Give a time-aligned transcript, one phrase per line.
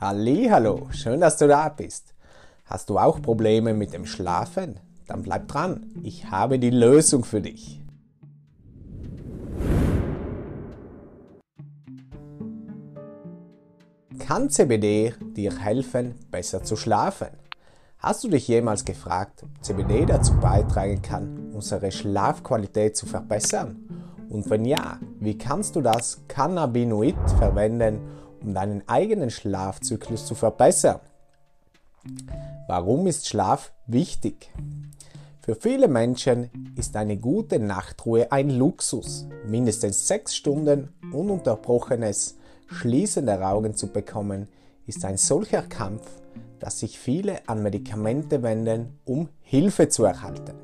[0.00, 2.14] Hallo, schön, dass du da bist.
[2.66, 4.78] Hast du auch Probleme mit dem Schlafen?
[5.08, 7.82] Dann bleib dran, ich habe die Lösung für dich.
[14.20, 17.30] Kann CBD dir helfen, besser zu schlafen?
[17.98, 23.88] Hast du dich jemals gefragt, ob CBD dazu beitragen kann, unsere Schlafqualität zu verbessern?
[24.28, 27.98] Und wenn ja, wie kannst du das Cannabinoid verwenden,
[28.42, 31.00] um deinen eigenen Schlafzyklus zu verbessern.
[32.66, 34.50] Warum ist Schlaf wichtig?
[35.40, 39.26] Für viele Menschen ist eine gute Nachtruhe ein Luxus.
[39.46, 44.48] Mindestens sechs Stunden ununterbrochenes Schließen der Augen zu bekommen,
[44.86, 46.02] ist ein solcher Kampf,
[46.60, 50.54] dass sich viele an Medikamente wenden, um Hilfe zu erhalten.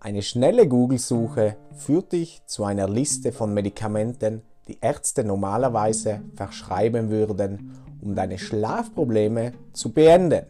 [0.00, 7.76] Eine schnelle Google-Suche führt dich zu einer Liste von Medikamenten, die Ärzte normalerweise verschreiben würden,
[8.00, 10.46] um deine Schlafprobleme zu beenden.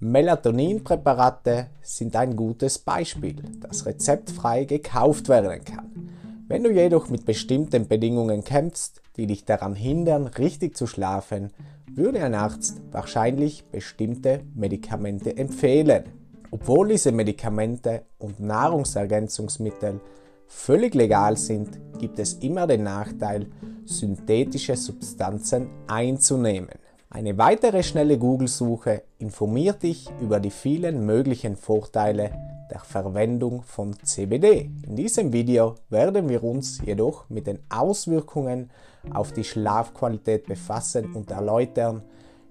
[0.00, 6.08] Melatoninpräparate sind ein gutes Beispiel, das rezeptfrei gekauft werden kann.
[6.46, 11.50] Wenn du jedoch mit bestimmten Bedingungen kämpfst, die dich daran hindern, richtig zu schlafen,
[11.94, 16.04] würde ein Arzt wahrscheinlich bestimmte Medikamente empfehlen.
[16.50, 20.00] Obwohl diese Medikamente und Nahrungsergänzungsmittel
[20.48, 23.46] völlig legal sind, gibt es immer den Nachteil,
[23.84, 26.70] synthetische Substanzen einzunehmen.
[27.10, 32.32] Eine weitere schnelle Google-Suche informiert dich über die vielen möglichen Vorteile
[32.70, 34.70] der Verwendung von CBD.
[34.86, 38.70] In diesem Video werden wir uns jedoch mit den Auswirkungen
[39.10, 42.02] auf die Schlafqualität befassen und erläutern,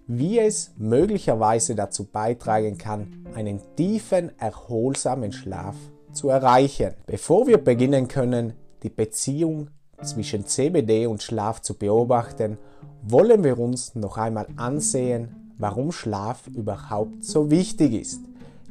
[0.08, 5.76] wie es möglicherweise dazu beitragen kann, einen tiefen, erholsamen Schlaf
[6.12, 6.94] zu erreichen.
[7.06, 9.70] Bevor wir beginnen können, die Beziehung
[10.04, 12.58] zwischen CBD und Schlaf zu beobachten,
[13.04, 18.22] wollen wir uns noch einmal ansehen, warum Schlaf überhaupt so wichtig ist.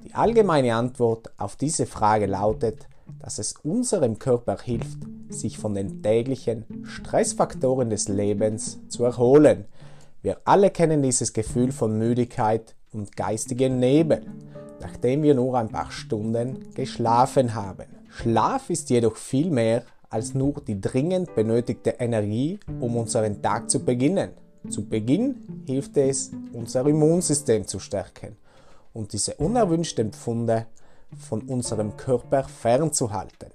[0.05, 2.87] Die allgemeine Antwort auf diese Frage lautet,
[3.19, 9.65] dass es unserem Körper hilft, sich von den täglichen Stressfaktoren des Lebens zu erholen.
[10.22, 14.22] Wir alle kennen dieses Gefühl von Müdigkeit und geistigen Nebel
[14.81, 17.87] nachdem wir nur ein paar Stunden geschlafen haben.
[18.09, 23.84] Schlaf ist jedoch viel mehr als nur die dringend benötigte Energie, um unseren Tag zu
[23.84, 24.31] beginnen.
[24.70, 28.36] Zu Beginn hilft es, unser Immunsystem zu stärken
[28.92, 30.66] und diese unerwünschten Pfunde
[31.16, 33.50] von unserem Körper fernzuhalten,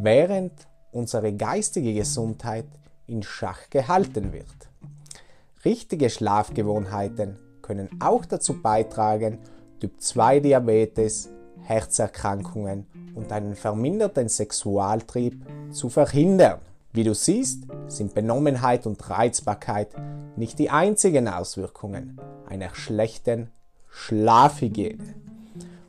[0.00, 0.52] während
[0.90, 2.66] unsere geistige Gesundheit
[3.06, 4.46] in Schach gehalten wird.
[5.64, 9.38] Richtige Schlafgewohnheiten können auch dazu beitragen,
[9.82, 11.28] Typ 2 Diabetes,
[11.62, 16.60] Herzerkrankungen und einen verminderten Sexualtrieb zu verhindern.
[16.92, 19.88] Wie du siehst, sind Benommenheit und Reizbarkeit
[20.36, 23.50] nicht die einzigen Auswirkungen einer schlechten
[23.90, 25.16] Schlafhygiene.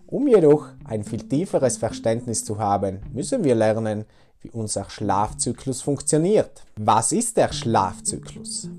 [0.07, 4.05] Um jedoch ein viel tieferes Verständnis zu haben, müssen wir lernen,
[4.41, 6.63] wie unser Schlafzyklus funktioniert.
[6.77, 8.71] Was ist der Schlafzyklus?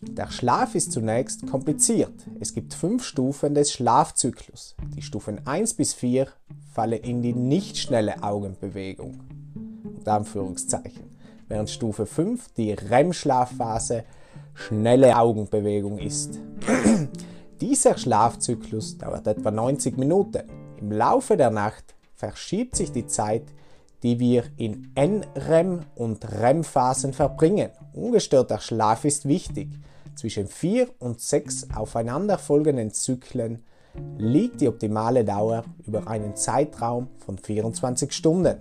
[0.00, 2.14] Der Schlaf ist zunächst kompliziert.
[2.38, 4.76] Es gibt fünf Stufen des Schlafzyklus.
[4.94, 6.28] Die Stufen 1 bis 4
[6.72, 9.20] fallen in die nicht schnelle Augenbewegung.
[10.08, 11.16] Anführungszeichen.
[11.48, 14.04] Während Stufe 5 die REM-Schlafphase
[14.54, 16.38] schnelle Augenbewegung ist.
[17.60, 20.42] Dieser Schlafzyklus dauert etwa 90 Minuten.
[20.78, 23.44] Im Laufe der Nacht verschiebt sich die Zeit,
[24.02, 27.70] die wir in NREM und REM-Phasen verbringen.
[27.94, 29.68] Ungestörter Schlaf ist wichtig.
[30.18, 33.62] Zwischen vier und sechs aufeinanderfolgenden Zyklen
[34.16, 38.56] liegt die optimale Dauer über einen Zeitraum von 24 Stunden.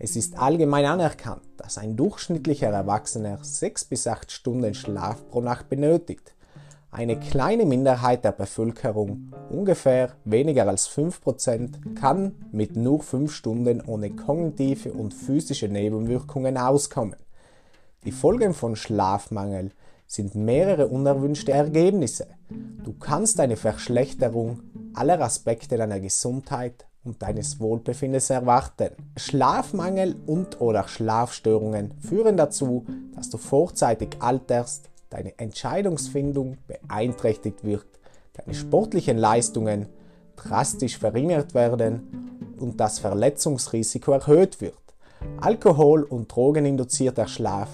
[0.00, 5.68] Es ist allgemein anerkannt, dass ein durchschnittlicher Erwachsener sechs bis acht Stunden Schlaf pro Nacht
[5.68, 6.34] benötigt.
[6.90, 14.10] Eine kleine Minderheit der Bevölkerung, ungefähr weniger als 5%, kann mit nur 5 Stunden ohne
[14.10, 17.14] kognitive und physische Nebenwirkungen auskommen.
[18.06, 19.72] Die Folgen von Schlafmangel
[20.06, 22.28] sind mehrere unerwünschte Ergebnisse.
[22.84, 24.60] Du kannst eine Verschlechterung
[24.94, 28.90] aller Aspekte deiner Gesundheit und deines Wohlbefindens erwarten.
[29.16, 32.86] Schlafmangel und oder Schlafstörungen führen dazu,
[33.16, 37.86] dass du vorzeitig alterst, deine Entscheidungsfindung beeinträchtigt wird,
[38.34, 39.86] deine sportlichen Leistungen
[40.36, 44.78] drastisch verringert werden und das Verletzungsrisiko erhöht wird.
[45.40, 47.68] Alkohol- und drogeninduzierter Schlaf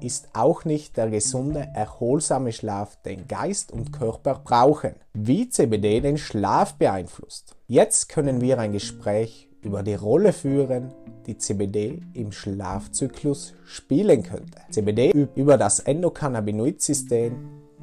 [0.00, 4.94] ist auch nicht der gesunde, erholsame Schlaf, den Geist und Körper brauchen.
[5.14, 7.56] Wie CBD den Schlaf beeinflusst.
[7.66, 10.92] Jetzt können wir ein Gespräch über die Rolle führen,
[11.26, 14.58] die CBD im Schlafzyklus spielen könnte.
[14.70, 17.34] CBD übt über das Endokannabinoid-System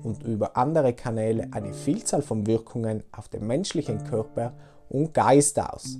[0.01, 4.54] und über andere Kanäle eine Vielzahl von Wirkungen auf den menschlichen Körper
[4.89, 5.98] und Geist aus.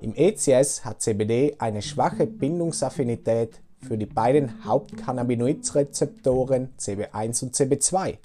[0.00, 8.16] Im ECS hat CBD eine schwache Bindungsaffinität für die beiden Hauptcannabinoidrezeptoren CB1 und CB2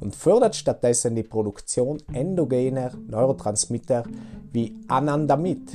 [0.00, 4.02] und fördert stattdessen die Produktion endogener Neurotransmitter
[4.52, 5.70] wie Anandamid.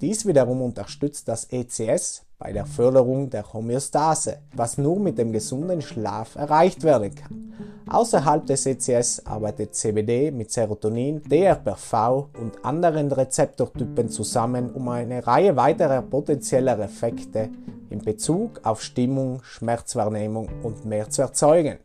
[0.00, 5.80] Dies wiederum unterstützt das ECS bei der Förderung der Homöostase, was nur mit dem gesunden
[5.80, 7.54] Schlaf erreicht werden kann.
[7.88, 15.54] Außerhalb des ECS arbeitet CBD mit Serotonin, DRPV und anderen Rezeptortypen zusammen, um eine Reihe
[15.54, 17.48] weiterer potenzieller Effekte
[17.90, 21.78] in Bezug auf Stimmung, Schmerzwahrnehmung und mehr zu erzeugen.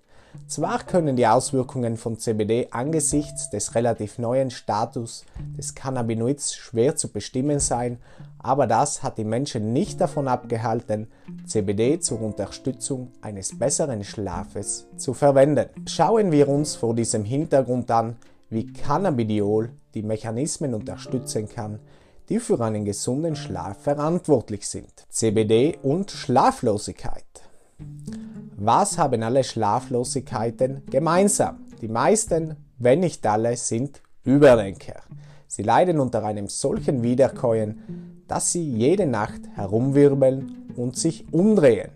[0.48, 5.26] Zwar können die Auswirkungen von CBD angesichts des relativ neuen Status
[5.58, 7.98] des Cannabinoids schwer zu bestimmen sein,
[8.40, 11.08] aber das hat die Menschen nicht davon abgehalten,
[11.46, 15.70] CBD zur Unterstützung eines besseren Schlafes zu verwenden.
[15.86, 18.18] Schauen wir uns vor diesem Hintergrund an,
[18.50, 21.80] wie Cannabidiol die Mechanismen unterstützen kann,
[22.30, 25.06] die für einen gesunden Schlaf verantwortlich sind.
[25.10, 27.24] CBD und Schlaflosigkeit.
[28.56, 31.66] Was haben alle Schlaflosigkeiten gemeinsam?
[31.82, 35.02] Die meisten, wenn nicht alle, sind Überdenker.
[35.48, 41.92] Sie leiden unter einem solchen Wiederkäuen, dass sie jede Nacht herumwirbeln und sich umdrehen.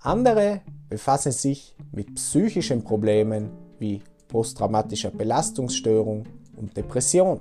[0.00, 6.24] Andere befassen sich mit psychischen Problemen wie posttraumatischer Belastungsstörung
[6.56, 7.40] und Depression,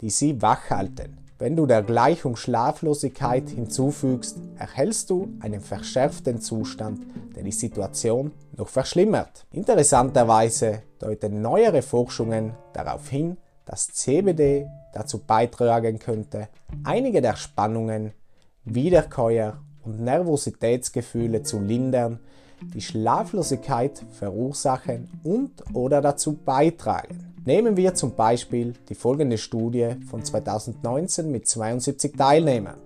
[0.00, 1.18] die sie wachhalten.
[1.38, 7.00] Wenn du der Gleichung Schlaflosigkeit hinzufügst, erhältst du einen verschärften Zustand,
[7.34, 9.46] der die Situation noch verschlimmert.
[9.50, 16.48] Interessanterweise deuten neuere Forschungen darauf hin, dass CBD dazu beitragen könnte,
[16.84, 18.12] einige der Spannungen,
[18.64, 22.20] Wiederkäuer und Nervositätsgefühle zu lindern,
[22.74, 27.34] die Schlaflosigkeit verursachen und oder dazu beitragen.
[27.46, 32.78] Nehmen wir zum Beispiel die folgende Studie von 2019 mit 72 Teilnehmern.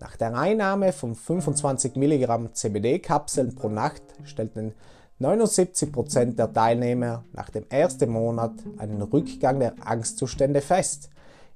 [0.00, 4.74] Nach der Einnahme von 25 Milligramm CBD-Kapseln pro Nacht stellten
[5.20, 11.08] 79% der Teilnehmer nach dem ersten Monat einen Rückgang der Angstzustände fest.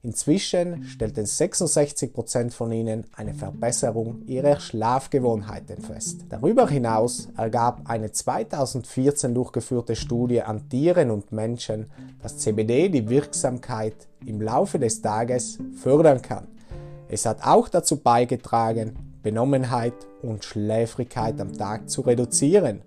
[0.03, 6.27] Inzwischen stellten 66% von ihnen eine Verbesserung ihrer Schlafgewohnheiten fest.
[6.29, 11.87] Darüber hinaus ergab eine 2014 durchgeführte Studie an Tieren und Menschen,
[12.23, 13.95] dass CBD die Wirksamkeit
[14.25, 16.47] im Laufe des Tages fördern kann.
[17.09, 22.83] Es hat auch dazu beigetragen, Benommenheit und Schläfrigkeit am Tag zu reduzieren,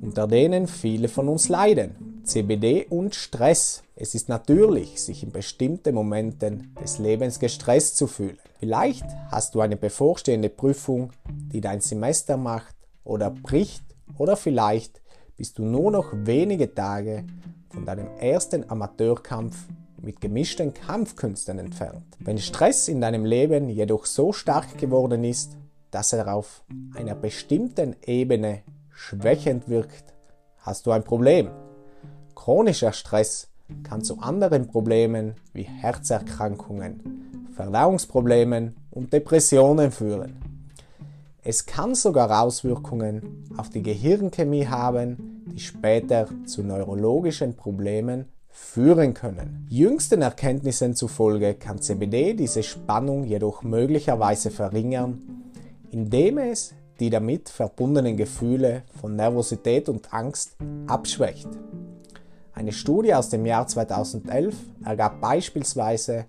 [0.00, 2.15] unter denen viele von uns leiden.
[2.26, 3.82] CBD und Stress.
[3.94, 8.38] Es ist natürlich, sich in bestimmten Momenten des Lebens gestresst zu fühlen.
[8.58, 11.12] Vielleicht hast du eine bevorstehende Prüfung,
[11.52, 12.74] die dein Semester macht
[13.04, 13.84] oder bricht
[14.18, 15.00] oder vielleicht
[15.36, 17.24] bist du nur noch wenige Tage
[17.70, 19.56] von deinem ersten Amateurkampf
[20.02, 22.04] mit gemischten Kampfkünsten entfernt.
[22.18, 25.56] Wenn Stress in deinem Leben jedoch so stark geworden ist,
[25.90, 26.64] dass er auf
[26.94, 30.14] einer bestimmten Ebene schwächend wirkt,
[30.58, 31.50] hast du ein Problem.
[32.36, 33.48] Chronischer Stress
[33.82, 40.36] kann zu anderen Problemen wie Herzerkrankungen, Verdauungsproblemen und Depressionen führen.
[41.42, 49.66] Es kann sogar Auswirkungen auf die Gehirnchemie haben, die später zu neurologischen Problemen führen können.
[49.68, 55.22] Jüngsten Erkenntnissen zufolge kann CBD diese Spannung jedoch möglicherweise verringern,
[55.90, 61.48] indem es die damit verbundenen Gefühle von Nervosität und Angst abschwächt.
[62.56, 66.24] Eine Studie aus dem Jahr 2011 ergab beispielsweise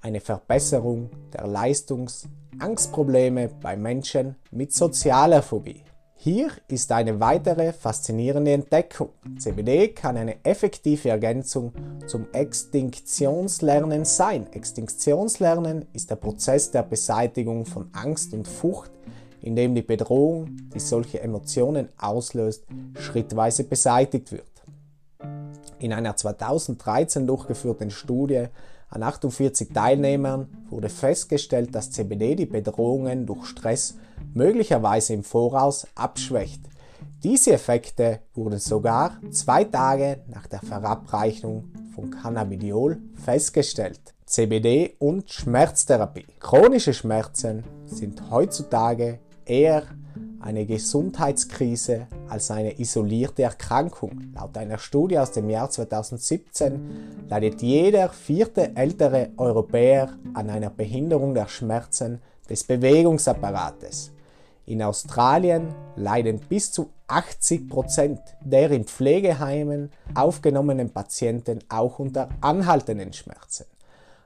[0.00, 5.82] eine Verbesserung der Leistungsangstprobleme bei Menschen mit sozialer Phobie.
[6.14, 9.10] Hier ist eine weitere faszinierende Entdeckung.
[9.38, 11.74] CBD kann eine effektive Ergänzung
[12.06, 14.50] zum Extinktionslernen sein.
[14.54, 18.92] Extinktionslernen ist der Prozess der Beseitigung von Angst und Furcht,
[19.42, 22.64] in dem die Bedrohung, die solche Emotionen auslöst,
[22.98, 24.55] schrittweise beseitigt wird.
[25.78, 28.46] In einer 2013 durchgeführten Studie
[28.88, 33.96] an 48 Teilnehmern wurde festgestellt, dass CBD die Bedrohungen durch Stress
[34.32, 36.60] möglicherweise im Voraus abschwächt.
[37.22, 44.00] Diese Effekte wurden sogar zwei Tage nach der Verabreichung von Cannabidiol festgestellt.
[44.26, 46.26] CBD und Schmerztherapie.
[46.40, 49.84] Chronische Schmerzen sind heutzutage eher
[50.46, 54.32] eine Gesundheitskrise als eine isolierte Erkrankung.
[54.32, 61.34] Laut einer Studie aus dem Jahr 2017 leidet jeder vierte ältere Europäer an einer Behinderung
[61.34, 64.12] der Schmerzen des Bewegungsapparates.
[64.66, 73.64] In Australien leiden bis zu 80% der in Pflegeheimen aufgenommenen Patienten auch unter anhaltenden Schmerzen.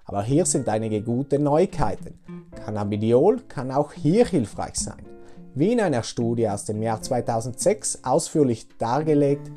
[0.05, 2.19] Aber hier sind einige gute Neuigkeiten.
[2.65, 5.20] Cannabidiol kann auch hier hilfreich sein.
[5.55, 9.51] Wie in einer Studie aus dem Jahr 2006 ausführlich dargelegt,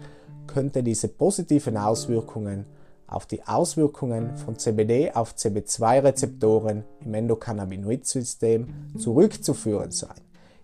[0.48, 2.66] könnte diese positiven Auswirkungen
[3.06, 10.16] auf die Auswirkungen von CBD auf CB2-Rezeptoren im Endokannabinoid-System zurückzuführen sein,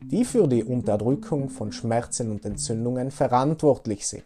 [0.02, 4.24] die für die Unterdrückung von Schmerzen und Entzündungen verantwortlich sind.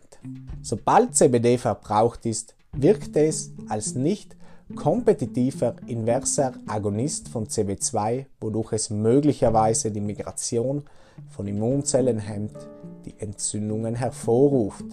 [0.61, 4.37] Sobald CBD verbraucht ist, wirkt es als nicht
[4.75, 10.83] kompetitiver inverser Agonist von CB2, wodurch es möglicherweise die Migration
[11.29, 12.57] von Immunzellen hemmt,
[13.05, 14.85] die Entzündungen hervorruft.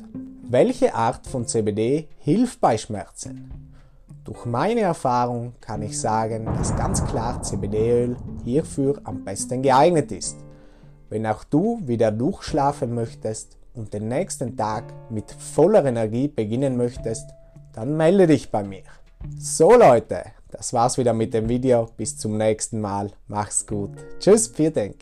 [0.42, 3.50] Welche Art von CBD hilft bei Schmerzen?
[4.24, 10.36] Durch meine Erfahrung kann ich sagen, dass ganz klar CBD-Öl hierfür am besten geeignet ist.
[11.08, 17.30] Wenn auch du wieder durchschlafen möchtest und den nächsten Tag mit voller Energie beginnen möchtest,
[17.72, 18.82] dann melde dich bei mir.
[19.38, 21.88] So Leute, das war's wieder mit dem Video.
[21.96, 23.10] Bis zum nächsten Mal.
[23.28, 23.92] Mach's gut.
[24.18, 24.96] Tschüss, vielen Dank.